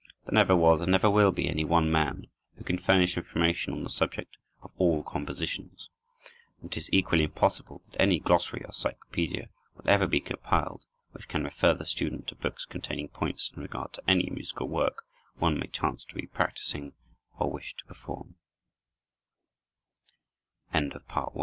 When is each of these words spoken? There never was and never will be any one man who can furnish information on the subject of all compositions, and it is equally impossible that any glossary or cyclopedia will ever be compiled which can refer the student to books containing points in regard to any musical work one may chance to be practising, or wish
There 0.25 0.33
never 0.33 0.55
was 0.55 0.81
and 0.81 0.91
never 0.91 1.11
will 1.11 1.31
be 1.31 1.47
any 1.47 1.63
one 1.63 1.91
man 1.91 2.25
who 2.55 2.63
can 2.63 2.79
furnish 2.79 3.17
information 3.17 3.71
on 3.71 3.83
the 3.83 3.89
subject 3.89 4.35
of 4.63 4.71
all 4.79 5.03
compositions, 5.03 5.91
and 6.59 6.71
it 6.71 6.75
is 6.77 6.89
equally 6.91 7.23
impossible 7.25 7.83
that 7.85 8.01
any 8.01 8.17
glossary 8.19 8.63
or 8.65 8.71
cyclopedia 8.73 9.51
will 9.75 9.87
ever 9.87 10.07
be 10.07 10.19
compiled 10.19 10.87
which 11.11 11.27
can 11.27 11.43
refer 11.43 11.75
the 11.75 11.85
student 11.85 12.25
to 12.29 12.35
books 12.35 12.65
containing 12.65 13.09
points 13.09 13.51
in 13.55 13.61
regard 13.61 13.93
to 13.93 14.01
any 14.07 14.27
musical 14.31 14.67
work 14.67 15.03
one 15.37 15.59
may 15.59 15.67
chance 15.67 16.03
to 16.05 16.15
be 16.15 16.25
practising, 16.25 16.93
or 17.37 17.51
wish 17.51 17.75